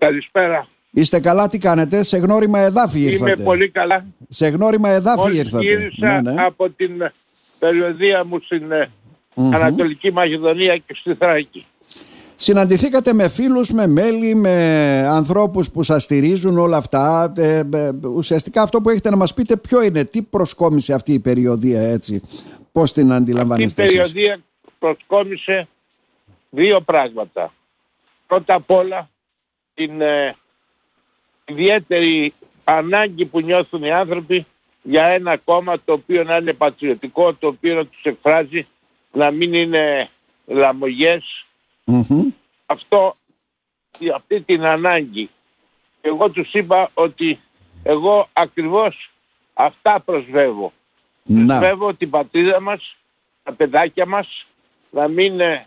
Καλησπέρα. 0.00 0.68
Είστε 0.90 1.20
καλά, 1.20 1.46
τι 1.46 1.58
κάνετε, 1.58 2.02
σε 2.02 2.16
γνώριμα 2.16 2.58
εδάφη 2.58 3.00
ήρθατε. 3.00 3.32
Είμαι 3.32 3.44
πολύ 3.44 3.68
καλά. 3.70 4.06
Σε 4.28 4.48
γνώριμα 4.48 4.88
εδάφη 4.88 5.18
Μόλις 5.18 5.36
ήρθατε. 5.36 5.64
γύρισα 5.64 6.20
Ναι, 6.20 6.30
ναι. 6.32 6.42
από 6.42 6.70
την 6.70 6.90
περιοδία 7.58 8.24
μου 8.24 8.40
στην 8.40 8.72
ε, 8.72 8.90
Μμμ. 9.34 9.54
Ανατολική 9.54 10.12
Μακεδονία 10.12 10.76
και 10.76 10.94
στη 10.94 11.14
Θράκη. 11.14 11.66
Συναντηθήκατε 12.34 13.12
με 13.12 13.28
φίλους, 13.28 13.70
με 13.70 13.86
μέλη, 13.86 14.34
με 14.34 14.56
ανθρώπους 15.08 15.70
που 15.70 15.82
σας 15.82 16.02
στηρίζουν 16.02 16.58
όλα 16.58 16.76
αυτά. 16.76 17.32
Ε, 17.36 17.62
ε, 17.72 17.90
ουσιαστικά 18.14 18.62
αυτό 18.62 18.80
που 18.80 18.90
έχετε 18.90 19.10
να 19.10 19.16
μας 19.16 19.34
πείτε 19.34 19.56
ποιο 19.56 19.82
είναι, 19.82 20.04
τι 20.04 20.22
προσκόμισε 20.22 20.92
αυτή 20.92 21.12
η 21.12 21.20
περιοδία 21.20 21.80
έτσι, 21.80 22.22
πώς 22.72 22.92
την 22.92 23.02
Αυτή 23.02 23.14
η 23.14 23.16
αντιλαμβάνεστε 23.16 23.82
εσείς; 23.82 23.96
περιοδία 23.96 24.40
προσκόμισε 24.78 25.68
δύο 26.50 26.80
πράγματα. 26.80 27.52
Πρώτα 28.26 28.54
απ' 28.54 28.70
όλα 28.70 29.08
την 29.86 30.00
ε, 30.00 30.36
ιδιαίτερη 31.44 32.34
ανάγκη 32.64 33.24
που 33.24 33.40
νιώθουν 33.40 33.82
οι 33.82 33.92
άνθρωποι 33.92 34.46
για 34.82 35.04
ένα 35.04 35.36
κόμμα 35.36 35.80
το 35.84 35.92
οποίο 35.92 36.24
να 36.24 36.36
είναι 36.36 36.52
πατριωτικό, 36.52 37.34
το 37.34 37.46
οποίο 37.46 37.74
να 37.74 37.86
τους 37.86 38.02
εκφράζει, 38.02 38.66
να 39.12 39.30
μην 39.30 39.54
είναι 39.54 40.08
λαμογές. 40.46 41.46
Μμμ. 41.84 42.30
Αυτό, 42.66 43.16
αυτή 44.14 44.40
την 44.40 44.64
ανάγκη. 44.64 45.30
Εγώ 46.00 46.30
τους 46.30 46.52
είπα 46.54 46.90
ότι 46.94 47.38
εγώ 47.82 48.28
ακριβώς 48.32 49.10
αυτά 49.54 50.00
προσβεύω. 50.00 50.72
Να. 51.24 51.46
Προσβεύω 51.46 51.94
την 51.94 52.10
πατρίδα 52.10 52.60
μας, 52.60 52.96
τα 53.42 53.52
παιδάκια 53.52 54.06
μας, 54.06 54.46
να 54.90 55.08
μην 55.08 55.40
ε, 55.40 55.66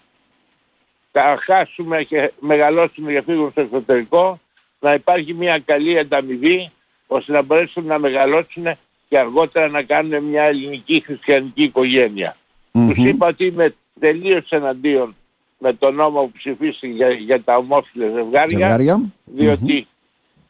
τα 1.14 1.38
χάσουμε 1.46 2.04
και 2.04 2.32
μεγαλώσουμε 2.40 3.12
για 3.12 3.22
φύγουν 3.22 3.52
στο 3.52 3.62
εξωτερικό, 3.62 4.40
να 4.80 4.94
υπάρχει 4.94 5.34
μια 5.34 5.60
καλή 5.60 6.00
ανταμοιβή, 6.00 6.72
ώστε 7.08 7.32
να 7.32 7.42
μπορέσουν 7.42 7.86
να 7.86 8.00
μεγαλώσουν 8.00 8.64
και 9.10 9.20
αργότερα 9.20 9.68
να 9.68 9.82
κάνουν 9.82 10.24
μια 10.24 10.44
ελληνική 10.44 11.04
χριστιανική 11.06 11.64
οικογένεια. 11.64 12.38
Μμμ. 12.72 12.88
Τους 12.88 13.06
είπα 13.06 13.28
ότι 13.28 13.46
είμαι 13.46 13.76
τελείως 14.00 14.50
εναντίον 14.50 15.16
με 15.58 15.74
τον 15.74 15.96
νόμο 15.96 16.22
που 16.22 16.32
ψηφίστηκε 16.32 16.94
για, 16.94 17.10
για 17.10 17.44
τα 17.44 17.58
ομόφυλα 17.58 18.06
ζευγάρια, 18.10 18.58
Ζευγάρια. 18.58 19.02
διότι 19.26 19.88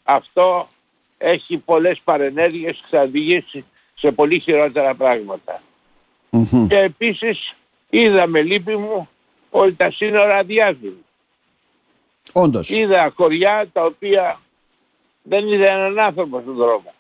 αυτό 0.04 0.68
έχει 1.18 1.58
πολλές 1.58 2.02
παρενέργειες 2.04 2.76
και 2.76 2.86
θα 2.90 3.02
οδηγήσει 3.02 3.66
σε 3.94 4.12
πολύ 4.12 4.40
χειρότερα 4.40 4.96
πράγματα. 4.96 5.62
Μμμ. 6.30 6.68
Και 6.68 6.78
επίσης 6.78 7.54
είδα 7.90 8.28
με 8.28 8.42
λύπη 8.42 8.78
μου 8.78 9.08
ότι 9.56 9.74
τα 9.74 9.92
σύνορα 9.92 10.38
αδειάζουν. 10.38 10.96
Όντως. 12.32 12.70
Είδα 12.70 13.14
χωριά 13.16 13.68
τα 13.74 13.86
οποία 13.86 14.40
δεν 15.24 15.48
είδα 15.48 15.68
έναν 15.68 16.00
άνθρωπο 16.00 16.40
στον 16.42 16.56
δρόμο. 16.56 16.94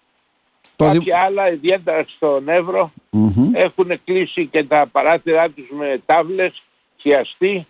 Το 0.75 0.85
δι- 0.85 0.93
Κάποια 0.97 1.19
άλλα, 1.19 1.51
ιδιαίτερα 1.51 2.05
στον 2.15 2.49
Εύρο, 2.49 2.91
Μμμ. 3.09 3.49
έχουν 3.53 4.03
κλείσει 4.03 4.45
και 4.45 4.63
τα 4.63 4.87
παράθυρά 4.91 5.49
τους 5.49 5.65
με 5.71 6.01
τάβλες, 6.05 6.63
χιαστή, 6.97 7.67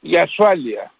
για 0.00 0.22
ασφάλεια. 0.22 0.90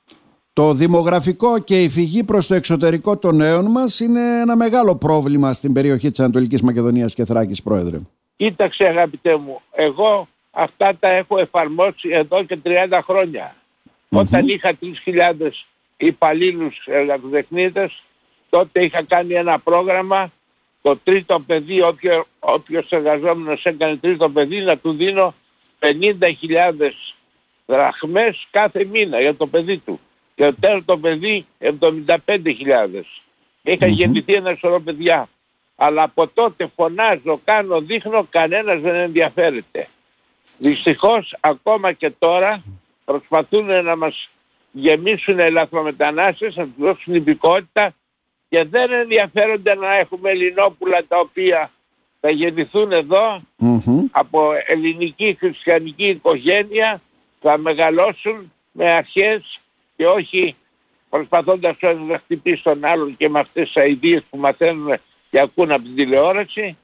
Το 0.53 0.73
δημογραφικό 0.75 1.59
και 1.59 1.83
η 1.83 1.89
φυγή 1.89 2.25
προς 2.25 2.47
το 2.47 2.55
εξωτερικό 2.55 3.19
των 3.19 3.37
νέων 3.37 3.65
μας 3.71 4.01
είναι 4.01 4.41
ένα 4.41 4.57
μεγάλο 4.57 4.97
πρόβλημα 4.97 5.53
στην 5.53 5.73
περιοχή 5.73 6.11
της 6.11 6.21
Ανατολικής 6.21 6.63
Μακεδονίας 6.63 7.15
και 7.15 7.25
Θράκης, 7.25 7.63
Πρόεδρε. 7.63 7.99
Κοίταξε 8.37 8.85
αγαπητέ 8.85 9.37
μου, 9.37 9.61
εγώ 9.73 10.29
αυτά 10.59 10.97
τα 11.01 11.09
έχω 11.09 11.39
εφαρμόσει 11.39 12.09
εδώ 12.09 12.45
και 12.45 12.59
30 12.65 13.01
χρόνια. 13.03 13.57
Όταν 14.09 14.49
είχα 14.49 14.79
3.000 15.05 15.51
υπαλλήλους 15.97 16.87
εργατοδεχνίτες, 16.87 18.03
τότε 18.51 18.85
είχα 18.85 19.03
κάνει 19.03 19.35
ένα 19.35 19.59
πρόγραμμα, 19.59 20.33
το 20.83 20.97
τρίτο 20.97 21.41
παιδί, 21.41 21.83
όποιο, 21.83 22.27
όποιος 22.39 22.91
εργαζόμενος 22.91 23.65
έκανε 23.65 23.97
τρίτο 23.97 24.31
παιδί, 24.31 24.61
να 24.61 24.79
του 24.79 24.93
δίνω 24.93 25.35
50.000 25.79 26.91
δραχμές 27.67 28.47
κάθε 28.51 28.85
μήνα 28.85 29.21
για 29.21 29.35
το 29.35 29.47
παιδί 29.47 29.79
του. 29.79 30.01
Και 30.35 30.45
το 30.45 30.55
τέταρτο 30.61 30.99
παιδί 30.99 31.47
75.000. 31.59 33.05
Είχα 33.63 33.87
γεννηθεί 33.87 34.35
ένα 34.35 34.55
σωρό 34.55 34.81
παιδιά. 34.81 35.29
Αλλά 35.77 36.03
από 36.03 36.29
τότε 36.29 36.71
φωνάζω, 36.77 37.41
κάνω, 37.45 37.81
δείχνω, 37.81 38.27
κανένας 38.31 38.81
δεν 38.81 38.95
ενδιαφέρεται. 38.95 39.89
Δυστυχώς 40.59 41.37
ακόμα 41.41 41.93
και 41.93 42.11
τώρα 42.11 42.63
προσπαθούν 43.05 43.85
να 43.85 43.97
μας 43.97 44.31
γεμίσουν 44.73 45.39
ελαφρομετανάστες, 45.39 46.57
να 46.57 46.65
τους 46.65 46.75
δώσουν 46.79 47.15
υπηκότητα 47.15 47.95
και 48.49 48.65
δεν 48.65 48.93
ενδιαφέρονται 48.93 49.75
να 49.75 49.97
έχουμε 49.97 50.31
ελληνόπουλα 50.31 51.05
τα 51.09 51.19
οποία 51.19 51.71
θα 52.21 52.31
γεννηθούν 52.31 52.93
εδώ 52.93 53.43
Μμμ. 53.57 54.05
από 54.11 54.53
ελληνική 54.67 55.37
χριστιανική 55.39 56.07
οικογένεια 56.07 57.01
θα 57.41 57.59
μεγαλώσουν 57.59 58.53
με 58.73 58.91
αρχές 58.91 59.61
και 59.97 60.07
όχι 60.07 60.57
προσπαθώντας 61.11 61.77
ο 61.83 61.89
ένας 61.89 62.07
να 62.09 62.19
χτυπήσει 62.19 62.63
τον 62.63 62.85
άλλον 62.85 63.17
και 63.17 63.29
με 63.29 63.39
αυτές 63.39 63.67
τις 63.67 63.77
αηδίες 63.77 64.23
που 64.31 64.39
μαθαίνουν 64.39 64.97
και 65.31 65.41
ακούν 65.41 65.71
από 65.71 65.83
την 65.83 65.95
τηλεόραση 65.95 66.77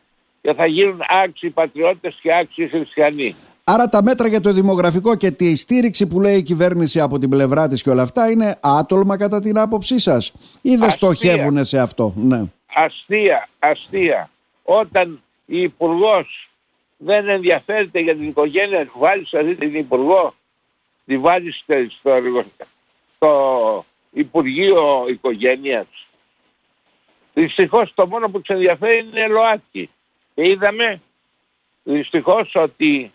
και 0.43 0.55
θα 0.55 0.67
γίνουν 0.67 1.01
άξιοι 1.25 1.51
πατριώτες 1.51 2.19
και 2.23 2.35
άξιοι 2.35 2.69
χριστιανοί. 2.69 3.35
Άρα 3.65 3.89
τα 3.89 4.03
μέτρα 4.03 4.29
για 4.29 4.41
το 4.41 4.53
δημογραφικό 4.53 5.15
και 5.17 5.31
τη 5.31 5.57
στήριξη 5.57 6.07
που 6.07 6.21
λέει 6.21 6.37
η 6.37 6.43
κυβέρνηση 6.43 7.01
από 7.01 7.19
την 7.19 7.29
πλευρά 7.31 7.69
της 7.69 7.83
και 7.83 7.91
όλα 7.91 8.03
αυτά 8.03 8.31
είναι 8.31 8.59
άτολμα 8.63 9.17
κατά 9.17 9.41
την 9.41 9.59
άποψή 9.59 9.99
σας 9.99 10.33
ή 10.63 10.71
δεν 10.77 10.89
Αστεία. 10.89 10.91
στοχεύουν 10.91 11.65
σε 11.65 11.79
αυτό; 11.79 12.13
Ναι. 12.17 12.45
Αστεία, 12.75 13.49
αστεία. 13.59 14.31
Όταν 14.63 15.23
η 15.47 15.61
Υπουργός 15.63 16.51
δεν 16.97 17.29
ενδιαφέρεται 17.29 18.01
για 18.01 18.15
την 18.15 18.29
οικογένεια, 18.29 18.87
του 18.87 18.99
βάλεις 18.99 19.35
αυτή 19.35 19.55
την 19.55 19.75
Υπουργό, 19.75 20.35
τη 21.07 21.19
βάλεις 21.19 21.57
στο, 21.57 21.75
στο, 21.99 22.11
εργο- 22.11 22.45
στο 23.17 23.85
Υπουργείο 24.13 25.05
Οικογένειας. 25.09 25.87
Δυστυχώς 27.35 27.93
το 27.95 28.07
μόνο 28.07 28.29
που 28.29 28.41
τους 28.41 28.55
ενδιαφέρει 28.55 28.99
είναι 28.99 29.27
ΛΟΑΤΚΙ. 29.27 29.91
Και 30.35 30.49
είδαμε 30.49 31.01
δυστυχώς 31.83 32.55
ότι 32.55 33.13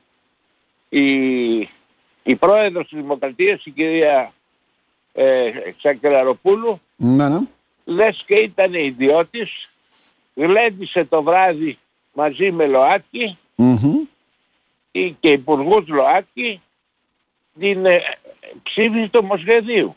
η, 0.89 1.57
η 2.23 2.35
πρόεδρος 2.39 2.87
της 2.87 2.99
Δημοκρατίας, 2.99 3.65
η 3.65 3.71
κυρία 3.71 4.33
ε, 5.13 5.51
Ξακελαροπούλου, 5.77 6.81
Ναι, 6.95 7.29
ναι. 7.29 7.39
λες 7.85 8.23
και 8.25 8.35
ήταν 8.35 8.73
ιδιώτης, 8.73 9.69
γλέντισε 10.35 11.05
το 11.05 11.23
βράδυ 11.23 11.77
μαζί 12.13 12.51
με 12.51 12.65
ΛΟΑΤΚΙ 12.65 13.37
Μμμ. 13.55 13.93
ή 14.91 15.11
και 15.19 15.31
υπουργούς 15.31 15.87
ΛΟΑΤΚΙ 15.87 16.61
την 17.59 17.85
ε, 17.85 18.01
ψήφιση 18.63 19.09
του 19.09 19.19
ομοσχεδίου. 19.23 19.95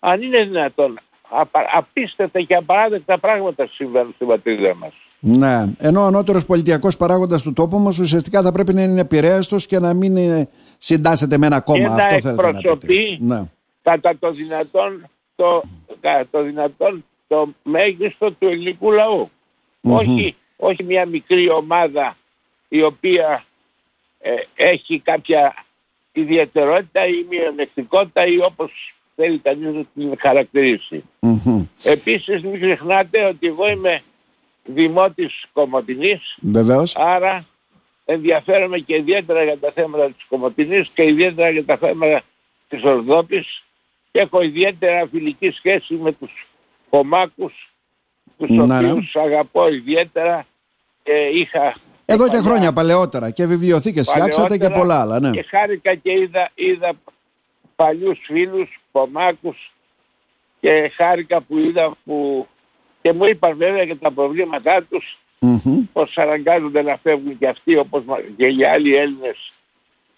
Αν 0.00 0.22
είναι 0.22 0.44
δυνατόν, 0.44 1.00
απα, 1.28 1.66
απίστευτα 1.72 2.40
και 2.42 2.54
απαράδεκτα 2.54 3.18
πράγματα 3.18 3.66
συμβαίνουν 3.72 4.12
στην 4.14 4.26
πατρίδα 4.26 4.74
μας. 4.74 4.92
Ναι. 5.26 5.64
Ενώ 5.78 6.00
ο 6.00 6.04
ανώτερος 6.04 6.46
πολιτιακός 6.46 6.96
παράγοντας 6.96 7.42
του 7.42 7.52
τόπου 7.52 7.78
μα 7.78 7.88
ουσιαστικά 8.00 8.42
θα 8.42 8.52
πρέπει 8.52 8.72
να 8.74 8.82
είναι 8.82 9.00
επηρέαστος 9.00 9.66
και 9.66 9.78
να 9.78 9.94
μην 9.94 10.16
ε, 10.16 10.48
συντάσσεται 10.78 11.38
με 11.38 11.46
ένα 11.46 11.60
κόμμα. 11.60 11.78
Και 11.78 11.84
να 11.88 11.94
Αυτό 11.94 12.08
θέλετε 12.08 12.30
να 12.30 12.34
πείτε. 12.48 12.58
εκπροσωπεί 12.58 13.16
Ναι. 13.20 13.42
κατά 13.82 14.16
το 14.18 14.30
δυνατόν 14.30 15.08
το, 15.36 15.62
κατά 16.00 16.26
το, 16.30 16.42
δυνατόν 16.42 17.04
το 17.26 17.48
μέγιστο 17.62 18.32
του 18.32 18.46
ελληνικού 18.48 18.92
λαού. 18.92 19.30
όχι, 19.80 20.36
όχι 20.56 20.82
μια 20.84 21.06
μικρή 21.06 21.50
ομάδα 21.50 22.16
η 22.68 22.82
οποία 22.82 23.44
ε, 24.18 24.30
έχει 24.54 24.98
κάποια 25.00 25.54
ιδιαιτερότητα 26.12 27.06
ή 27.06 27.26
μειονεκτικότητα 27.28 28.26
ή 28.26 28.38
όπως 28.40 28.94
θέλει 29.16 29.38
κανείς 29.38 29.74
να 29.74 29.84
την 29.94 30.14
χαρακτηρίσει. 30.18 31.04
Μμμ. 31.20 31.64
Επίσης 31.82 32.42
μην 32.42 32.60
ξεχνάτε 32.60 33.24
ότι 33.24 33.46
εγώ 33.46 33.70
είμαι 33.70 34.00
δημότης 34.64 35.44
Κομωτινής 35.52 36.36
Βεβαίως. 36.40 36.96
άρα 36.96 37.44
ενδιαφέρομαι 38.04 38.78
και 38.78 38.94
ιδιαίτερα 38.96 39.42
για 39.42 39.58
τα 39.58 39.70
θέματα 39.74 40.06
της 40.10 40.24
Κομωτινής 40.28 40.88
και 40.88 41.02
ιδιαίτερα 41.02 41.50
για 41.50 41.64
τα 41.64 41.76
θέματα 41.76 42.22
της 42.68 42.82
Ορδόπης 42.84 43.62
και 44.12 44.20
έχω 44.20 44.42
ιδιαίτερα 44.42 45.06
φιλική 45.10 45.50
σχέση 45.50 45.94
με 45.94 46.12
τους 46.12 46.46
κομμάκους 46.90 47.72
τους 48.38 48.50
Ναι, 48.50 48.66
ναι. 48.66 48.90
οποίους 48.90 49.16
αγαπώ 49.16 49.68
ιδιαίτερα 49.68 50.46
και 51.02 51.12
είχα 51.12 51.74
Εδώ 52.06 52.24
και 52.24 52.30
παλιά- 52.30 52.44
χρόνια 52.44 52.72
παλαιότερα 52.72 53.30
και 53.30 53.46
βιβλιοθήκες 53.46 54.08
φτιάξατε 54.10 54.42
και 54.58 54.68
παλαιότερα 54.68 54.78
πολλά 54.80 55.00
άλλα. 55.00 55.20
Ναι. 55.20 55.30
Και 55.30 55.42
χάρηκα 55.42 55.94
και 55.94 56.12
είδα, 56.12 56.50
είδα 56.54 56.92
παλιούς 57.76 58.18
φίλους, 58.24 58.80
κομμάκους 58.92 59.72
και 60.60 60.92
χάρηκα 60.96 61.40
που 61.40 61.58
είδα 61.58 61.96
που 62.04 62.46
και 63.04 63.12
μου 63.12 63.24
είπαν 63.24 63.56
βέβαια 63.56 63.84
και 63.84 63.94
τα 63.94 64.10
προβλήματά 64.10 64.82
τους 64.90 65.18
Μμμ. 65.38 65.78
πως 65.92 66.18
αναγκάζονται 66.18 66.82
να 66.82 66.98
φεύγουν 67.02 67.38
και 67.38 67.48
αυτοί 67.48 67.76
όπως 67.76 68.02
μα- 68.06 68.20
και 68.36 68.46
οι 68.46 68.64
άλλοι 68.64 68.94
Έλληνες 68.94 69.36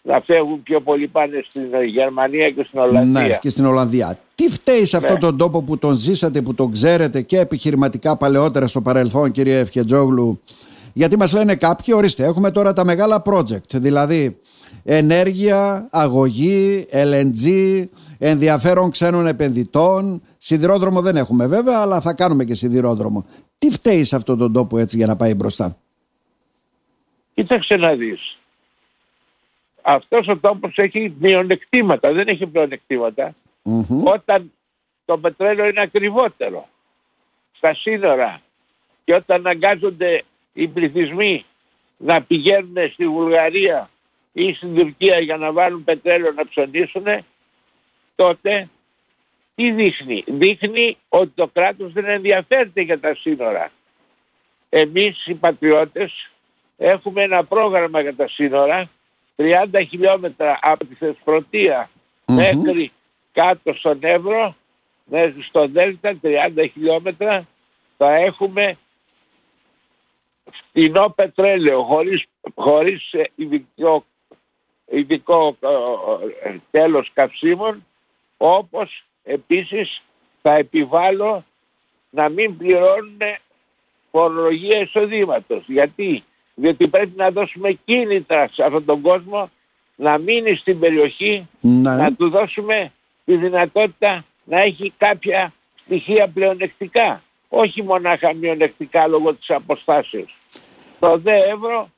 να 0.03 0.21
φεύγουν 0.21 0.63
πιο 0.63 0.81
πολύ 0.81 1.07
πάνε 1.07 1.45
στην 1.49 1.63
Γερμανία 1.87 2.51
και 2.51 2.65
στην 2.69 2.79
Ολλανδία. 2.79 3.27
Ναι, 3.27 3.39
και 3.41 3.49
στην 3.49 3.67
Ολλανδία. 3.67 4.19
Τι 4.35 4.49
φταίει 4.49 4.85
σε 4.85 4.97
αυτόν 4.97 5.13
ναι. 5.13 5.19
τον 5.19 5.37
τόπο 5.37 5.63
που 5.63 5.79
τον 5.79 5.95
ζήσατε, 5.95 6.43
που 6.43 6.55
τον 6.55 6.73
ξέρετε 6.73 7.23
και 7.23 7.39
επιχειρηματικά 7.39 8.17
παλαιότερα 8.17 8.67
στο 8.67 8.81
παρελθόν 8.81 9.31
κύριε 9.31 9.59
Ευχετζόγλου 9.59 10.41
γιατί 10.97 11.17
μας 11.17 11.33
λένε 11.33 11.55
κάποιοι, 11.57 11.95
ορίστε, 11.97 12.25
έχουμε 12.25 12.51
τώρα 12.51 12.73
τα 12.73 12.85
μεγάλα 12.85 13.23
project, 13.25 13.71
δηλαδή 13.75 14.41
ενέργεια, 14.85 15.89
αγωγή, 15.91 16.87
LNG, 16.93 17.85
ενδιαφέρον 18.19 18.91
ξένων 18.91 19.27
επενδυτών. 19.27 20.23
Σιδηρόδρομο 20.37 21.01
δεν 21.01 21.17
έχουμε 21.17 21.47
βέβαια, 21.47 21.81
αλλά 21.81 22.01
θα 22.01 22.15
κάνουμε 22.15 22.45
και 22.45 22.55
σιδηρόδρομο. 22.55 23.27
Τι 23.59 23.71
φταίει 23.71 24.05
σε 24.05 24.17
αυτόν 24.17 24.39
τον 24.39 24.53
τόπο 24.53 24.79
έτσι 24.79 24.97
για 24.97 25.07
να 25.07 25.17
πάει 25.17 25.35
μπροστά; 25.35 25.77
Κοίταξε 27.35 27.77
να 27.77 27.95
δεις. 27.95 28.39
Αυτός 29.83 30.29
ο 30.29 30.37
τόπος 30.37 30.77
έχει 30.77 31.15
μειονεκτήματα, 31.19 32.13
δεν 32.13 32.29
έχει 32.29 32.51
Όταν 34.05 34.53
το 35.05 35.19
πετρέλαιο 35.19 35.69
είναι 35.69 35.81
ακριβότερο 35.81 36.69
στα 37.53 37.75
σύνορα 37.75 38.41
και 39.05 39.15
όταν 39.15 39.37
αναγκάζονται 39.37 40.25
οι 40.57 40.69
πληθυσμοί 40.69 41.45
να 41.97 42.23
πηγαίνουν 42.23 42.91
στη 42.93 43.09
Βουλγαρία 43.09 43.91
ή 44.33 44.53
στην 44.55 44.75
Τουρκία 44.75 45.19
για 45.19 45.37
να 45.37 45.53
βάλουν 45.53 45.85
πετρέλαιο 45.85 46.33
να 46.33 46.49
ψωνίσουν, 46.49 47.05
τότε 48.17 48.69
τι 49.55 49.71
δείχνει; 49.71 50.25
Δείχνει 50.27 50.97
ότι 51.09 51.33
το 51.35 51.47
κράτος 51.47 51.93
δεν 51.93 52.05
ενδιαφέρεται 52.05 52.81
για 52.81 53.01
τα 53.01 53.15
σύνορα. 53.15 53.71
Εμείς 54.69 55.27
οι 55.27 55.35
πατριώτες 55.35 56.31
έχουμε 56.77 57.23
ένα 57.23 57.45
πρόγραμμα 57.45 58.01
για 58.01 58.15
τα 58.15 58.29
σύνορα 58.29 58.89
30 59.37 59.83
χιλιόμετρα 59.89 60.59
από 60.63 60.85
τη 60.85 60.95
θεσπρωτεια 60.95 61.91
μέχρι 62.27 62.93
κάτω 63.33 63.75
στον 63.75 63.99
Εύρο 64.01 64.57
μέχρι 65.05 65.43
στο 65.43 65.67
Δέλτα 65.69 66.19
30 66.23 66.69
χιλιόμετρα 66.73 67.47
θα 67.97 68.15
έχουμε 68.15 68.77
φτηνό 70.53 71.13
πετρέλαιο 71.17 71.83
χωρίς, 71.83 72.25
χωρίς 72.55 73.13
ε, 73.13 73.31
ειδικό, 73.35 74.05
ειδικό 74.91 75.57
ε, 75.61 76.49
ε, 76.49 76.57
τέλος 76.71 77.11
καυσίμων 77.15 77.87
όπως 78.37 79.05
επίσης 79.23 80.03
θα 80.43 80.55
επιβάλλω 80.55 81.45
να 82.11 82.29
μην 82.29 82.57
πληρώνουν 82.57 83.19
φορολογία 84.11 84.81
εισοδήματος. 84.81 85.65
Γιατί; 85.67 86.25
Διότι 86.55 86.89
πρέπει 86.89 87.13
να 87.17 87.31
δώσουμε 87.31 87.73
κίνητρα 87.85 88.49
σε 88.53 88.63
αυτόν 88.63 88.85
τον 88.85 89.01
κόσμο 89.01 89.51
να 89.97 90.19
μείνει 90.19 90.55
στην 90.55 90.79
περιοχή, 90.79 91.49
ναι. 91.61 91.91
να 91.91 92.15
του 92.15 92.29
δώσουμε 92.29 92.93
τη 93.25 93.37
δυνατότητα 93.37 94.25
να 94.45 94.61
έχει 94.61 94.93
κάποια 94.99 95.53
στοιχεία 95.85 96.29
πλεονεκτικά 96.29 97.23
όχι 97.49 97.83
μονάχα 97.83 98.35
μειονεκτικά 98.35 99.07
λόγω 99.07 99.35
της 99.35 99.51
αποστάσεως. 99.51 100.37
Το 100.99 101.19
ΔΕ 101.19 101.37
Εύρο, 101.37 101.91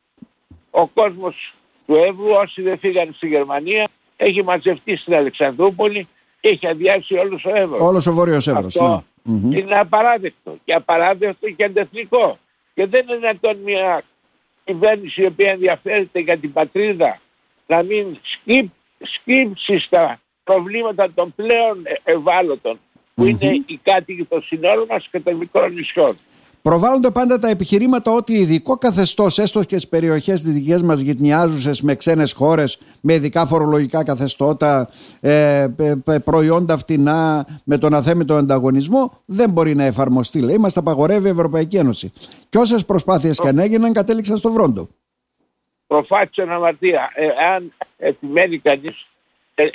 ο 0.71 0.87
κόσμος 0.87 1.55
του 1.87 1.95
Εύρου, 1.95 2.31
όσοι 2.31 2.63
δεν 2.63 2.79
φύγανε 2.79 3.11
στη 3.15 3.27
Γερμανία, 3.27 3.89
έχει 4.17 4.43
μαζευτεί 4.45 4.97
στην 4.97 5.15
Αλεξανδρούπολη 5.15 6.09
και 6.41 6.49
έχει 6.49 6.67
αδειάσει 6.67 7.15
όλος 7.15 7.45
ο 7.45 7.51
Εύρος. 7.55 7.81
Όλος 7.81 8.07
ο 8.07 8.13
Βόρειος 8.13 8.47
Εύρος, 8.47 8.77
Αυτό 8.77 9.05
ναι. 9.23 9.59
είναι 9.59 9.79
απαράδεκτο 9.79 10.57
και 10.65 10.75
απαράδεκτο 10.75 11.51
και 11.51 11.65
αντεθνικό. 11.65 12.39
Και 12.75 12.87
δεν 12.87 13.03
είναι 13.09 13.17
δυνατόν 13.17 13.57
μια 13.65 14.03
κυβέρνηση 14.65 15.23
η 15.23 15.27
οποία 15.27 15.51
ενδιαφέρεται 15.51 16.21
για 16.21 16.39
την 16.39 16.53
πατρίδα 16.53 17.21
να 17.67 17.83
μην 17.83 18.19
σκύψει 19.01 19.79
στα 19.79 20.21
προβλήματα 20.45 21.13
των 21.13 21.35
πλέον 21.35 21.83
ευάλωτων 22.05 22.81
που 23.19 23.25
είναι 23.25 23.63
οι 23.67 23.81
κάτοικοι 23.83 24.25
των 24.25 24.43
συνόρων 24.43 24.87
μας 24.89 25.09
και 25.11 25.21
των 25.21 25.37
μικρών 25.37 25.73
νησιών. 25.73 26.17
Προβάλλονται 26.63 27.11
πάντα 27.11 27.39
τα 27.39 27.49
επιχειρήματα 27.49 28.13
ότι 28.13 28.33
ειδικό 28.33 28.77
καθεστώς, 28.77 29.39
έστω 29.39 29.61
και 29.61 29.77
στις 29.77 29.89
περιοχές 29.89 30.43
τη 30.43 30.51
δική 30.51 30.85
μας 30.85 31.01
γυτνιάζουσες 31.01 31.81
με 31.83 31.95
ξένες 31.95 32.33
χώρες, 32.33 32.79
με 33.01 33.15
ειδικά 33.15 33.47
φορολογικά 33.47 34.05
καθεστώτα, 34.05 34.89
ε, 35.21 35.67
προϊόντα 36.25 36.79
φτηνά, 36.79 37.47
με 37.65 37.79
τον 37.79 37.95
αθέμητο 37.95 38.35
ανταγωνισμό, 38.35 39.23
δεν 39.25 39.51
μπορεί 39.51 39.75
να 39.75 39.85
εφαρμοστεί. 39.85 40.41
Λέει, 40.41 40.57
μας 40.59 40.73
τα 40.73 40.81
απαγορεύει 40.81 41.27
η 41.27 41.31
Ευρωπαϊκή 41.31 41.77
Ένωση. 41.77 42.13
Και 42.49 42.59
όσες 42.59 42.85
προσπάθειες 42.85 43.37
Προ... 43.37 43.45
και 43.45 43.51
αν 43.51 43.59
έγιναν, 43.59 43.93
κατέληξαν 43.93 44.37
στο 44.37 44.53
βρόντο. 44.53 44.89
Προφάτησε 45.87 46.43
αμαρτία. 46.43 47.11
Ε, 47.15 47.27
αν 47.55 47.73
επιμένει 47.99 48.59
κανείς, 48.59 49.07
ε, 49.55 49.69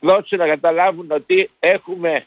δώσει 0.00 0.36
να 0.36 0.46
καταλάβουν 0.46 1.06
ότι 1.10 1.50
έχουμε 1.58 2.26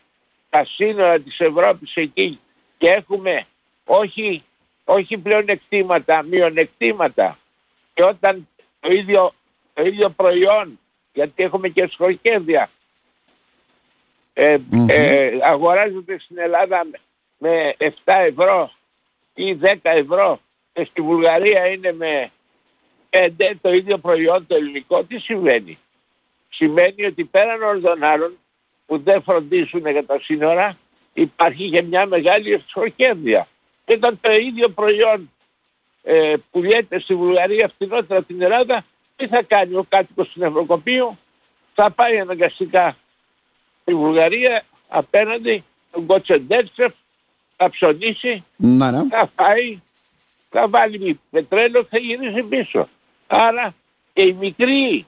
τα 0.52 0.66
σύνορα 0.66 1.20
της 1.20 1.40
Ευρώπης 1.40 1.96
εκεί 1.96 2.40
και 2.78 2.90
έχουμε 2.90 3.46
όχι, 3.86 4.44
όχι 4.84 5.18
πλέον 5.18 5.44
εκτήματα, 5.48 6.24
μειονεκτήματα. 6.24 7.38
Και 7.94 8.04
όταν 8.04 8.48
το 8.80 8.92
ίδιο, 8.92 9.34
το 9.74 9.86
ίδιο 9.86 10.10
προϊόν, 10.10 10.80
γιατί 11.14 11.44
έχουμε 11.44 11.70
και 11.70 11.90
σχολικέδια, 11.92 12.70
ε, 14.34 14.58
ε, 14.88 15.38
αγοράζονται 15.42 16.20
στην 16.20 16.38
Ελλάδα 16.38 16.88
με 17.38 17.76
7 17.78 17.90
ευρώ 18.06 18.72
ή 19.34 19.54
10 19.62 19.76
ευρώ 19.82 20.40
και 20.74 20.84
στη 20.84 21.02
Βουλγαρία 21.02 21.68
είναι 21.68 21.94
με 21.94 22.32
5 23.10 23.54
το 23.62 23.74
ίδιο 23.74 23.98
προϊόν 23.98 24.48
το 24.48 24.56
ελληνικό, 24.56 25.04
τι 25.04 25.20
συμβαίνει; 25.20 25.78
Σημαίνει 26.50 27.06
ότι 27.06 27.24
πέραν 27.24 27.62
όλων 27.62 27.82
των 27.82 28.04
άλλων 28.04 28.38
που 28.92 29.00
δεν 29.04 29.22
φροντίσουν 29.22 29.88
για 29.88 30.06
τα 30.06 30.20
σύνορα 30.22 30.78
υπάρχει 31.14 31.70
και 31.70 31.82
μια 31.82 32.06
μεγάλη 32.06 32.54
εξοχέδια. 32.54 33.48
Και 33.86 33.94
όταν 33.94 34.20
το 34.22 34.32
ίδιο 34.32 34.70
προϊόν 34.70 35.32
ε, 36.04 36.34
πουλιέται 36.52 37.00
στη 37.00 37.16
Βουλγαρία 37.16 37.68
φθηνότερα 37.68 38.20
από 38.20 38.28
την 38.28 38.42
Ελλάδα, 38.42 38.86
τι 39.16 39.28
θα 39.28 39.44
κάνει 39.44 39.76
ο 39.76 39.86
κάτοικος 39.90 40.28
στην 40.28 40.42
Ευρωκοπίου, 40.42 41.18
θα 41.74 41.92
πάει 41.92 42.20
αναγκαστικά 42.20 42.98
στη 43.82 43.94
Βουλγαρία 43.94 44.64
απέναντι 44.88 45.64
τον 45.92 46.06
Κοτσεντέρτσεφ, 46.06 46.94
θα 47.58 47.70
ψωνίσει, 47.70 48.44
να, 48.56 48.92
ναι. 48.92 49.08
θα 49.10 49.32
φάει, 49.36 49.82
θα 50.50 50.68
βάλει 50.70 51.20
πετρέλαιο, 51.30 51.84
θα 51.84 51.98
γυρίσει 51.98 52.44
πίσω. 52.44 52.88
Άρα 53.28 53.74
και 54.14 54.22
η 54.22 54.34
μικρή 54.34 55.06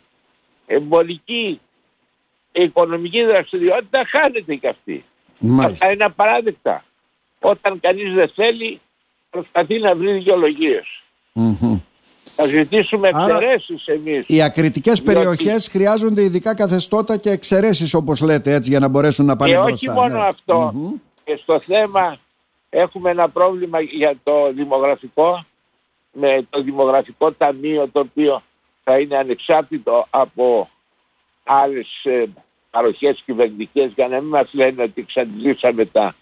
εμπορική 2.53 2.61
οικονομική 2.61 3.23
δραστηριότητα 3.23 4.03
χάνεται 4.07 4.55
και 4.55 4.67
αυτή. 4.67 5.05
Αυτά 5.59 5.91
είναι 5.91 6.03
απαράδεκτα. 6.03 6.83
Όταν 7.39 7.79
κανείς 7.79 8.13
δεν 8.13 8.31
θέλει 8.35 8.79
προσπαθεί 9.29 9.79
να 9.79 9.95
βρει 9.95 10.11
δικαιολογίες. 10.11 11.03
Mm-hmm. 11.35 11.81
Θα 12.35 12.45
ζητήσουμε 12.45 13.07
εξαιρέσεις 13.07 13.87
εμείς. 13.87 14.25
Οι 14.27 14.41
ακριτικές 14.41 14.99
διότι... 14.99 15.19
περιοχές 15.19 15.67
χρειάζονται 15.67 16.23
ειδικά 16.23 16.55
καθεστώτα 16.55 17.17
και 17.17 17.29
εξαιρέσεις 17.29 17.93
όπως 17.93 18.21
λέτε 18.21 18.53
έτσι 18.53 18.69
για 18.69 18.79
να 18.79 18.87
μπορέσουν 18.87 19.25
να 19.25 19.35
πάνε 19.35 19.51
και 19.51 19.57
μπροστά. 19.57 19.77
Και 19.77 19.89
όχι 19.89 19.99
μόνο 19.99 20.23
αυτό. 20.23 20.73
Και 21.23 21.39
στο 21.41 21.59
θέμα 21.59 22.17
έχουμε 22.69 23.09
ένα 23.09 23.29
πρόβλημα 23.29 23.81
για 23.81 24.15
το 24.23 24.51
δημογραφικό 24.53 25.45
με 26.11 26.45
το 26.49 26.61
δημογραφικό 26.61 27.31
ταμείο 27.31 27.89
το 27.91 27.99
οποίο 27.99 28.43
θα 28.83 28.99
είναι 28.99 29.17
ανεξάρτητο 29.17 30.07
από 30.09 30.69
άλλες 31.43 31.87
ε, 32.03 32.25
παροχές 32.69 33.21
κυβερνητικές 33.25 33.91
για 33.95 34.07
να 34.07 34.19
μην 34.19 34.29
μας 34.29 34.53
λένε 34.53 34.83
ότι 34.83 35.01
εξαντλήσαμε 35.01 35.85
τα, 35.85 36.15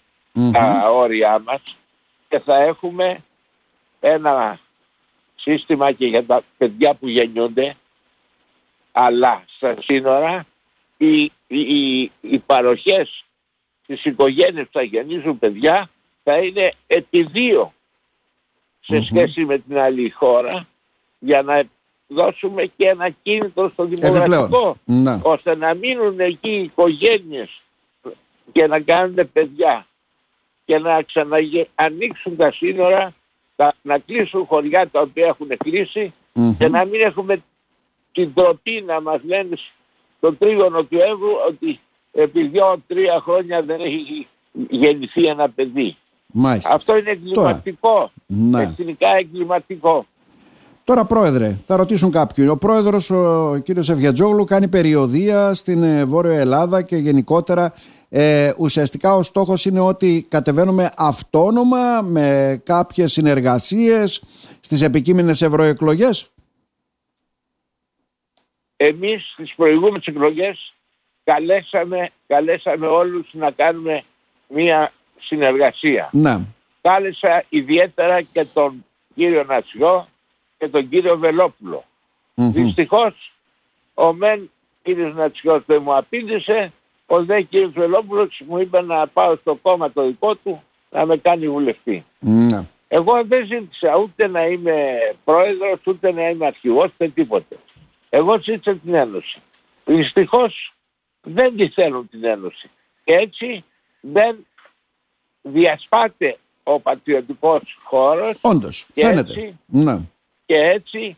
τα 0.52 0.90
όρια 0.90 1.38
μας. 1.38 1.62
Και 2.28 2.38
θα 2.38 2.56
έχουμε 2.56 3.24
ένα 4.00 4.60
σύστημα 5.34 5.92
και 5.92 6.06
για 6.06 6.24
τα 6.24 6.42
παιδιά 6.58 6.94
που 6.94 7.08
γεννιούνται. 7.08 7.76
Αλλά 8.92 9.44
στα 9.46 9.76
σύνορα 9.80 10.46
οι, 10.96 11.32
οι, 11.46 12.00
οι 12.20 12.38
παροχές 12.46 13.24
στις 13.82 14.04
οικογένειες 14.04 14.64
που 14.64 14.72
θα 14.72 14.82
γεννήσουν 14.82 15.38
παιδιά 15.38 15.90
θα 16.22 16.38
είναι 16.38 16.72
επί 16.86 17.22
δύο 17.22 17.72
σε 18.80 19.02
σχέση 19.02 19.44
με 19.44 19.58
την 19.58 19.78
άλλη 19.78 20.10
χώρα 20.10 20.66
για 21.18 21.42
να 21.42 21.62
δώσουμε 22.14 22.62
και 22.76 22.88
ένα 22.88 23.08
κίνητρο 23.22 23.68
στο 23.68 23.84
δημογραφικό 23.84 24.76
ναι. 24.84 25.20
ώστε 25.22 25.56
να 25.56 25.74
μείνουν 25.74 26.20
εκεί 26.20 26.50
οι 26.50 26.62
οικογένειες 26.62 27.62
και 28.52 28.66
να 28.66 28.80
κάνουν 28.80 29.32
παιδιά 29.32 29.86
και 30.64 30.78
να 30.78 31.02
ξαναανοίξουν 31.02 32.36
τα 32.36 32.52
σύνορα, 32.52 33.14
να 33.82 33.98
κλείσουν 33.98 34.44
χωριά 34.44 34.88
τα 34.88 35.00
οποία 35.00 35.26
έχουν 35.26 35.48
και 36.58 36.68
να 36.68 36.84
μην 36.84 37.00
έχουμε 37.00 37.42
την 38.12 38.34
τροπή 38.34 38.84
να 38.86 39.00
μας 39.00 39.20
λένε 39.24 39.56
στο 40.16 40.34
τρίγωνο 40.34 40.82
του 40.84 40.98
Εύρου 40.98 41.30
ότι 41.48 41.80
επί 42.12 42.42
δύο-τρία 42.42 43.20
χρόνια 43.20 43.62
δεν 43.62 43.80
έχει 43.80 44.26
γεννηθεί 44.68 45.26
ένα 45.26 45.48
παιδί. 45.50 45.96
Αυτό 46.70 46.96
είναι 46.96 47.10
εγκληματικό, 47.10 48.10
ναι. 48.26 48.62
εθνικά 48.62 49.16
εγκληματικό. 49.16 50.06
Τώρα, 50.84 51.04
πρόεδρε, 51.04 51.58
θα 51.66 51.76
ρωτήσουν 51.76 52.10
κάποιον. 52.10 52.48
Ο 52.48 52.56
πρόεδρος, 52.56 53.10
ο 53.10 53.58
κύριος 53.64 53.88
Ευγετζόγλου, 53.88 54.44
κάνει 54.44 54.68
περιοδία 54.68 55.54
στην 55.54 55.82
ε, 55.82 56.04
Βόρεια 56.04 56.38
Ελλάδα 56.38 56.82
και 56.82 56.96
γενικότερα 56.96 57.74
ε, 58.08 58.52
ουσιαστικά 58.58 59.14
ο 59.14 59.22
στόχος 59.22 59.64
είναι 59.64 59.80
ότι 59.80 60.26
κατεβαίνουμε 60.28 60.90
αυτόνομα 60.96 62.00
με 62.02 62.60
κάποιες 62.64 63.12
συνεργασίες 63.12 64.22
στις 64.60 64.82
επικείμενες 64.82 65.42
ευρωεκλογές. 65.42 66.30
Εμείς 68.76 69.30
στις 69.32 69.54
προηγούμενες 69.54 70.06
εκλογές 70.06 70.74
καλέσαμε, 71.24 72.10
καλέσαμε 72.26 72.86
όλους 72.86 73.28
να 73.32 73.50
κάνουμε 73.50 74.02
μία 74.48 74.92
συνεργασία. 75.20 76.08
Ναι. 76.12 76.38
Κάλεσα 76.80 77.44
ιδιαίτερα 77.48 78.22
και 78.22 78.44
τον 78.44 78.84
κύριο 79.14 79.44
Νασιό 79.44 80.08
και 80.62 80.68
τον 80.68 80.88
κύριο 80.88 81.18
Βελόπουλο. 81.18 81.84
Mm-hmm. 82.36 82.50
Δυστυχώς 82.52 83.32
ο 83.94 84.12
μεν 84.12 84.50
κύριος 84.82 85.14
Νατσιός 85.14 85.62
δεν 85.66 85.82
μου 85.82 85.96
απήντησε, 85.96 86.72
ο 87.06 87.24
δε 87.24 87.42
κύριος 87.42 87.72
Βελόπουλος 87.72 88.42
μου 88.46 88.58
είπε 88.58 88.82
να 88.82 89.06
πάω 89.06 89.36
στο 89.36 89.54
κόμμα 89.54 89.92
το 89.92 90.06
δικό 90.06 90.34
του 90.34 90.62
να 90.90 91.06
με 91.06 91.16
κάνει 91.16 91.48
βουλευτή. 91.48 92.04
Ναι. 92.18 92.66
Εγώ 92.88 93.24
δεν 93.24 93.46
ζήτησα 93.46 93.96
ούτε 93.96 94.26
να 94.26 94.46
είμαι 94.46 94.98
πρόεδρος, 95.24 95.78
ούτε 95.86 96.12
να 96.12 96.28
είμαι 96.28 96.46
αρχηγός, 96.46 96.84
ούτε 96.84 97.08
τίποτε. 97.08 97.56
Εγώ 98.08 98.40
ζήτησα 98.42 98.76
την 98.76 98.94
Ένωση. 98.94 99.38
Δυστυχώς 99.84 100.74
δεν 101.22 101.56
τη 101.56 101.68
θέλουν 101.68 102.08
την 102.08 102.24
Ένωση. 102.24 102.70
Και 103.04 103.12
έτσι 103.12 103.64
δεν 104.00 104.46
διασπάται 105.42 106.38
ο 106.62 106.80
πατριωτικός 106.80 107.78
χώρος. 107.82 108.38
Όντως, 108.40 108.86
και 108.92 109.06
φαίνεται. 109.06 109.32
Έτσι, 109.32 109.58
ναι. 109.66 110.00
Και 110.46 110.56
έτσι 110.56 111.16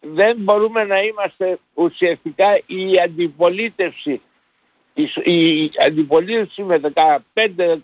δεν 0.00 0.36
μπορούμε 0.38 0.84
να 0.84 1.00
είμαστε 1.00 1.58
ουσιαστικά 1.74 2.60
η 2.66 3.00
αντιπολίτευση 3.04 4.20
η, 5.24 5.70
αντιπολίτευση 5.86 6.62
με 6.62 6.80
15, 6.94 7.10
16, 7.34 7.76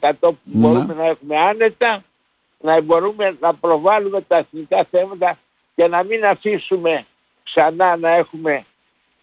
17% 0.00 0.10
που 0.20 0.36
μπορούμε 0.44 0.94
να 0.94 1.06
έχουμε 1.06 1.38
άνετα 1.38 2.04
να 2.60 2.80
μπορούμε 2.80 3.36
να 3.40 3.54
προβάλλουμε 3.54 4.20
τα 4.20 4.36
εθνικά 4.36 4.86
θέματα 4.90 5.38
και 5.74 5.86
να 5.86 6.02
μην 6.02 6.24
αφήσουμε 6.24 7.06
ξανά 7.42 7.96
να 7.96 8.10
έχουμε 8.10 8.64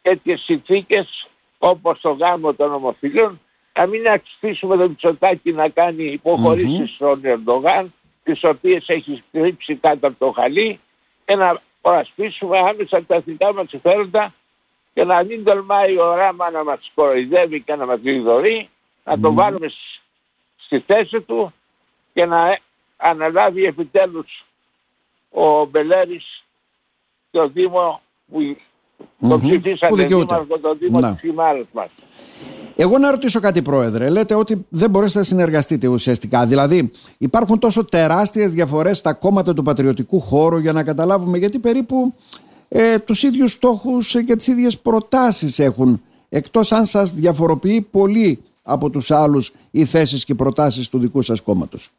τέτοιες 0.01 0.41
συνθήκες 0.41 1.29
όπως 1.57 1.99
το 2.01 2.11
γάμο 2.11 2.53
των 2.53 2.73
ομοφυλίων. 2.73 3.41
Να 3.73 3.85
μην 3.85 4.07
αφήσουμε 4.07 4.77
τον 4.77 4.89
Μητσοτάκη 4.89 5.51
να 5.51 5.69
κάνει 5.69 6.03
υποχωρήσεις 6.03 6.79
mm-hmm. 6.79 6.93
στον 6.95 7.21
Ερντογάν 7.23 7.93
τις 8.23 8.43
οποίες 8.43 8.87
έχει 8.87 9.23
κρύψει 9.31 9.75
κάτω 9.75 10.07
από 10.07 10.25
το 10.25 10.31
χαλί 10.31 10.79
και 11.25 11.35
να 11.35 11.61
προασπίσουμε 11.81 12.57
άμεσα 12.57 13.03
τα 13.05 13.15
εθνικά 13.15 13.53
μας 13.53 13.69
συμφέροντα 13.69 14.33
και 14.93 15.03
να 15.03 15.23
μην 15.23 15.43
τολμάει 15.43 15.97
ο 15.97 16.15
Ράμα 16.15 16.49
να 16.49 16.63
μας 16.63 16.91
κοροϊδεύει 16.93 17.61
και 17.61 17.75
να 17.75 17.85
μας 17.85 17.99
γρηγορεί, 18.03 18.69
να 19.03 19.19
το 19.19 19.33
βάλουμε 19.33 19.71
στη 20.55 20.79
θέση 20.79 21.21
του 21.21 21.53
και 22.13 22.25
να 22.25 22.57
αναλάβει 22.97 23.65
επιτέλους 23.65 24.45
ο 25.29 25.65
Μπελέρης 25.65 26.43
το 27.31 27.47
Δήμο 27.47 28.01
που 28.31 28.39
mm-hmm. 28.39 29.29
το 29.29 29.39
ψηφίσανε 29.39 30.05
δήμαρχο 30.05 30.59
το 30.59 30.75
Δήμο 30.75 30.99
ναι. 30.99 31.15
της 31.15 31.31
μας. 31.71 31.91
Εγώ 32.75 32.97
να 32.97 33.11
ρωτήσω 33.11 33.39
κάτι, 33.39 33.61
Πρόεδρε. 33.61 34.09
Λέτε 34.09 34.35
ότι 34.35 34.65
δεν 34.69 34.89
μπορέσετε 34.89 35.19
να 35.19 35.25
συνεργαστείτε 35.25 35.87
ουσιαστικά. 35.87 36.45
Δηλαδή, 36.45 36.91
υπάρχουν 37.17 37.59
τόσο 37.59 37.85
τεράστιες 37.85 38.53
διαφορές 38.53 38.97
στα 38.97 39.13
κόμματα 39.13 39.53
του 39.53 39.63
πατριωτικού 39.63 40.19
χώρου 40.19 40.57
για 40.57 40.71
να 40.71 40.83
καταλάβουμε 40.83 41.37
γιατί 41.37 41.59
περίπου 41.59 42.13
ε, 42.69 42.99
τους 42.99 43.23
ίδιους 43.23 43.51
στόχους 43.51 44.15
και 44.25 44.35
τις 44.35 44.47
ίδιες 44.47 44.79
προτάσεις 44.79 45.59
έχουν. 45.59 46.01
Εκτός 46.29 46.71
αν 46.71 46.85
σας 46.85 47.13
διαφοροποιεί 47.13 47.81
πολύ 47.81 48.43
από 48.63 48.89
τους 48.89 49.11
άλλους 49.11 49.51
οι 49.71 49.85
θέσεις 49.85 50.25
και 50.25 50.35
προτάσεις 50.35 50.89
του 50.89 50.99
δικού 50.99 51.21
σας 51.21 51.41
κόμματος. 51.41 51.89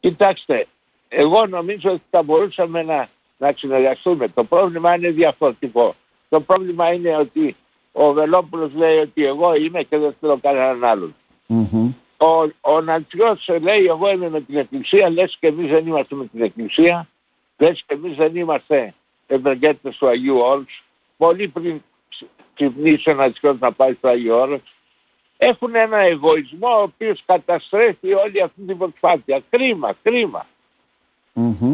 Κοιτάξτε, 0.00 0.66
εγώ 1.08 1.46
νομίζω 1.46 1.90
ότι 1.90 2.02
θα 2.10 2.22
μπορούσαμε 2.22 2.82
να, 2.82 3.08
να 3.38 3.52
συνεργαστούμε. 3.56 4.28
Το 4.28 4.44
πρόβλημα 4.44 4.94
είναι 4.94 5.10
διαφορετικό. 5.10 5.94
Το 6.28 6.40
πρόβλημα 6.40 6.92
είναι 6.92 7.16
ότι 7.16 7.56
ο 7.96 8.12
Βελόπουλος 8.12 8.70
λέει 8.74 8.98
ότι 8.98 9.24
εγώ 9.24 9.54
είμαι 9.54 9.82
και 9.82 9.98
δεν 9.98 10.14
θέλω 10.20 10.38
κανέναν 10.42 10.84
άλλον. 10.84 11.14
Mm-hmm. 11.48 11.92
Ο, 12.16 12.50
ο 12.72 12.80
Ναντσιός 12.80 13.50
λέει 13.60 13.84
εγώ 13.84 14.10
είμαι 14.10 14.28
με 14.30 14.40
την 14.40 14.56
Εκκλησία, 14.56 15.10
λες 15.10 15.36
και 15.40 15.46
εμείς 15.46 15.70
δεν 15.70 15.86
είμαστε 15.86 16.14
με 16.14 16.26
την 16.26 16.42
Εκκλησία, 16.42 17.08
λες 17.58 17.84
και 17.86 17.94
εμείς 17.94 18.16
δεν 18.16 18.36
είμαστε 18.36 18.94
ευεργέτες 19.26 19.96
του 19.96 20.08
Αγίου 20.08 20.38
Όρους, 20.38 20.84
πολύ 21.16 21.48
πριν 21.48 21.82
ξυπνήσει 22.54 23.10
ο 23.10 23.14
Ναντσιός 23.14 23.58
να 23.58 23.72
πάει 23.72 23.92
στο 23.92 24.08
Αγίου 24.08 24.34
Όρους, 24.34 24.62
έχουν 25.36 25.74
ένα 25.74 25.98
εγωισμό 25.98 26.68
ο 26.68 26.82
οποίος 26.82 27.22
καταστρέφει 27.26 28.12
όλη 28.12 28.42
αυτή 28.42 28.62
την 28.66 28.78
προσπάθεια. 28.78 29.42
Κρίμα, 29.50 29.94
κρίμα. 30.02 30.46
Mm-hmm. 31.34 31.73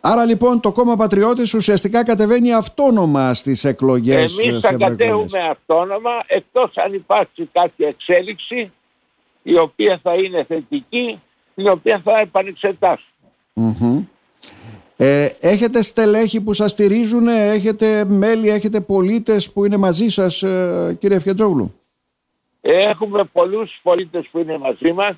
Άρα 0.00 0.24
λοιπόν 0.24 0.60
το 0.60 0.72
κόμμα 0.72 0.96
Πατριώτης 0.96 1.54
ουσιαστικά 1.54 2.04
κατεβαίνει 2.04 2.54
αυτόνομα 2.54 3.34
στις 3.34 3.64
εκλογές. 3.64 4.38
Εμείς 4.38 4.60
θα 4.60 4.74
κατέβουμε 4.74 5.38
αυτόνομα 5.38 6.10
εκτός 6.26 6.76
αν 6.76 6.94
υπάρξει 6.94 7.48
κάποια 7.52 7.88
εξέλιξη 7.88 8.72
η 9.42 9.56
οποία 9.56 10.00
θα 10.02 10.14
είναι 10.14 10.44
θετική, 10.44 11.20
την 11.54 11.68
οποία 11.68 12.00
θα 12.04 12.18
επανεξετάσουμε. 12.18 14.08
Ε, 14.96 15.28
έχετε 15.40 15.82
στελέχη 15.82 16.40
που 16.40 16.52
σας 16.52 16.70
στηρίζουν, 16.70 17.28
έχετε 17.28 18.04
μέλη, 18.04 18.48
έχετε 18.48 18.80
πολίτες 18.80 19.52
που 19.52 19.64
είναι 19.64 19.76
μαζί 19.76 20.08
σας 20.08 20.42
ε, 20.42 20.96
κύριε 21.00 21.18
Φιατζόγλου. 21.18 21.74
Έχουμε 22.60 23.24
πολλούς 23.24 23.80
πολίτες 23.82 24.28
που 24.30 24.38
είναι 24.38 24.58
μαζί 24.58 24.92
μας 24.92 25.14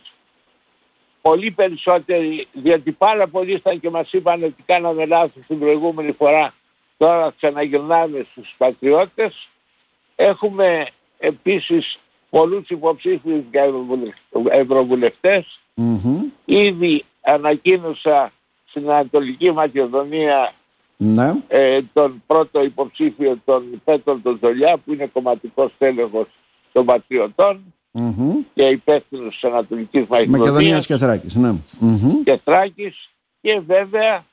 πολύ 1.23 1.51
περισσότεροι, 1.51 2.47
διότι 2.53 2.93
πάρα 2.93 3.29
πολλοί 3.29 3.53
ήταν 3.53 3.81
και 3.81 3.91
μας 3.91 4.13
είπαν 4.13 4.43
ότι 4.43 4.63
κάναμε 4.67 5.07
λάθος 5.07 5.43
την 5.47 5.59
προηγούμενη 5.59 6.13
φορά, 6.13 6.55
τώρα 6.97 7.35
ξαναγυρνάμε 7.37 8.27
στους 8.31 8.55
πατριώτες. 8.59 9.49
Έχουμε 10.17 10.87
επίσης 11.19 11.99
πολλούς 12.31 12.69
υποψήφιους 12.69 13.43
για 13.51 13.73
ευρωβουλευτές. 14.51 15.61
Ήδη 16.45 17.05
ανακοίνωσα 17.21 18.33
στην 18.65 18.91
Ανατολική 18.91 19.53
Μακεδονία 19.53 20.53
ναι. 20.97 21.33
ε, 21.49 21.81
τον 21.93 22.23
πρώτο 22.27 22.63
υποψήφιο 22.63 23.39
τον 23.45 23.83
Πέτρο 23.85 24.19
τον 24.23 24.39
Ζολιά 24.43 24.77
που 24.77 24.93
είναι 24.93 25.07
κομματικός 25.07 25.73
τέλεχος 25.79 26.27
των 26.73 26.85
πατριωτών 26.85 27.75
mm-hmm. 27.95 28.35
και 28.55 28.63
υπεύθυνος 28.63 29.35
της 29.35 29.45
Ανατολικής 29.45 30.07
Μακεδονία 30.07 30.79
και 30.79 30.97
Θράκης. 30.97 31.35
Ναι. 31.35 31.53
Και 32.25 32.37
Θράκης 32.45 33.11
και 33.41 33.61
βέβαια 33.67 34.25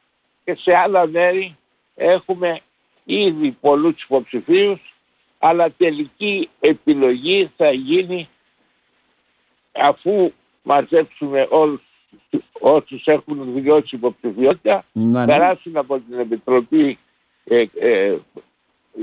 και 0.43 0.55
σε 0.59 0.75
άλλα 0.75 1.07
μέρη 1.07 1.57
έχουμε 1.95 2.59
ήδη 3.03 3.51
πολλούς 3.61 4.03
υποψηφίους 4.03 4.93
αλλά 5.39 5.71
τελική 5.71 6.49
επιλογή 6.59 7.51
θα 7.57 7.71
γίνει 7.71 8.29
αφού 9.71 10.31
μαζέψουμε 10.63 11.47
όλους 11.49 11.81
όσους 12.59 13.05
έχουν 13.05 13.53
δηλώσει 13.53 13.95
υποψηφιότητα 13.95 14.85
να, 14.91 15.19
ναι. 15.19 15.25
περάσουν 15.25 15.77
από 15.77 15.99
την 15.99 16.19
Επιτροπή 16.19 16.97
ε, 17.43 17.65
ε, 17.79 18.17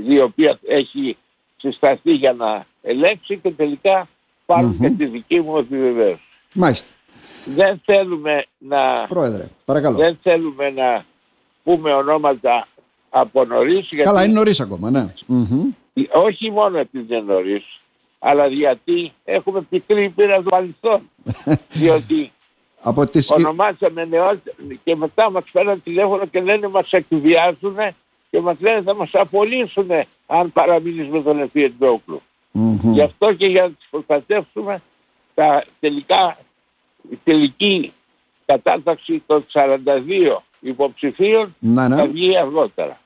η 0.07 0.19
οποία 0.19 0.59
έχει 0.67 1.17
συσταθεί 1.57 2.11
για 2.11 2.33
να 2.33 2.65
ελέγξει 2.81 3.37
και 3.37 3.51
τελικά 3.51 4.07
παρουν 4.47 4.79
και 4.79 4.89
τη 4.89 5.05
δική 5.05 5.41
μου 5.41 5.57
επιβεβαίωση. 5.57 6.21
Μάλιστα. 6.53 6.91
Δεν 7.55 7.81
θέλουμε 7.85 8.45
να... 8.57 9.05
Πρόεδρε, 9.07 9.47
παρακαλώ. 9.65 9.97
Δεν 9.97 10.17
θέλουμε 10.23 10.69
να 10.69 11.05
πούμε 11.63 11.93
ονόματα 11.93 12.67
από 13.09 13.45
νωρίς. 13.45 13.89
Καλά, 14.03 14.23
είναι 14.23 14.33
νωρίς 14.33 14.59
ακόμα, 14.59 14.89
ναι. 14.89 15.13
Όχι 16.13 16.51
μόνο 16.51 16.77
επειδή 16.77 17.15
είναι 17.15 17.33
νωρίς, 17.33 17.81
αλλά 18.19 18.47
γιατί 18.47 19.13
έχουμε 19.23 19.61
πικρή 19.61 20.09
πείρα 20.09 20.37
του 20.37 20.49
παρελθόν. 20.49 21.09
διότι 21.79 22.31
από 22.81 23.05
τις... 23.05 23.31
ονομάσαμε 23.31 24.05
νεότητα 24.05 24.51
και 24.83 24.95
μετά 24.95 25.31
μας 25.31 25.43
φέραν 25.51 25.83
τηλέφωνο 25.83 26.25
και 26.25 26.41
λένε 26.41 26.67
μας 26.67 26.91
εκβιάζουν 26.91 27.75
και 28.29 28.39
μας 28.39 28.55
λένε 28.59 28.81
θα 28.81 28.95
μας 28.95 29.09
απολύσουν 29.13 29.89
αν 30.27 30.51
παραμείνεις 30.51 31.07
με 31.07 31.21
τον 31.21 31.39
Εφή 31.39 31.73
Mm-hmm. 32.77 32.93
Γι' 32.93 33.01
αυτό 33.01 33.33
και 33.33 33.45
για 33.45 33.61
να 33.61 33.67
τις 33.67 33.87
προστατεύσουμε 33.89 34.81
τα 35.33 35.63
τελικά, 35.79 36.37
η 37.11 37.19
τελική 37.23 37.93
κατάταξη 38.45 39.23
των 39.25 39.45
42 39.53 40.37
υποψηφίων 40.59 41.55
να, 41.59 41.87
ναι. 41.87 41.95
θα 41.95 42.07
βγει 42.07 42.37
αργότερα. 42.37 42.99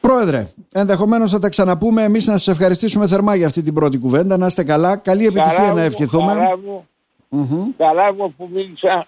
Πρόεδρε, 0.00 0.52
ενδεχομένως 0.72 1.30
θα 1.30 1.38
τα 1.38 1.48
ξαναπούμε. 1.48 2.02
Εμείς 2.02 2.26
να 2.26 2.36
σας 2.36 2.48
ευχαριστήσουμε 2.48 3.06
θερμά 3.06 3.34
για 3.34 3.46
αυτή 3.46 3.62
την 3.62 3.74
πρώτη 3.74 3.98
κουβέντα. 3.98 4.36
Να 4.36 4.46
είστε 4.46 4.64
καλά. 4.64 4.96
Καλή 4.96 5.26
επιτυχία 5.26 5.72
να 5.72 5.82
ευχηθούμε. 5.82 6.32
Χαρά 6.32 6.58
μου, 6.58 6.86
mm-hmm. 7.30 8.14
μου 8.16 8.34
που 8.36 8.48
μίλησα 8.52 9.06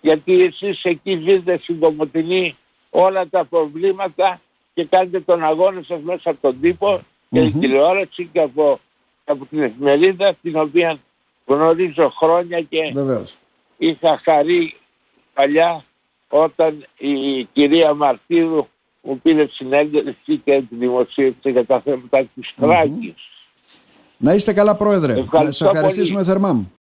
γιατί 0.00 0.42
εσείς 0.42 0.82
εκεί 0.82 1.22
ζείτε 1.24 1.58
στην 1.62 1.80
Κομωτινή 1.80 2.56
όλα 2.90 3.28
τα 3.28 3.44
προβλήματα 3.44 4.40
και 4.74 4.84
κάνετε 4.84 5.20
τον 5.20 5.44
αγώνα 5.44 5.82
σας 5.86 6.00
μέσα 6.02 6.30
από 6.30 6.38
τον 6.40 6.60
τύπο 6.60 7.00
και 7.30 7.40
η 7.40 7.50
τηλεόραση 7.50 8.28
και 8.32 8.40
από 8.40 8.80
από 9.24 9.46
την 9.46 9.62
εφημερίδα 9.62 10.34
την 10.42 10.56
οποία 10.56 10.98
γνωρίζω 11.46 12.08
χρόνια 12.10 12.60
και 12.60 12.90
Βεβαίως. 12.94 13.36
είχα 13.78 14.20
χαρεί 14.24 14.76
παλιά 15.34 15.84
όταν 16.28 16.86
η 16.98 17.44
κυρία 17.44 17.94
Μαρτίδου 17.94 18.68
μου 19.02 19.18
πήρε 19.20 19.46
συνέντευξη 19.50 20.36
και 20.44 20.62
τη 20.68 20.74
δημοσίευσε 20.74 21.50
για 21.50 21.64
τα 21.66 21.80
θέματα 21.80 22.24
της 22.34 22.54
Τράκης. 22.56 23.14
Να 24.16 24.34
είστε 24.34 24.52
καλά 24.52 24.76
πρόεδρε. 24.76 25.12
Ευχαριστώ 25.12 25.40
Να 25.44 25.52
σας 25.52 25.76
ευχαριστήσουμε 25.76 26.18
πολύ. 26.24 26.30
θερμά. 26.30 26.70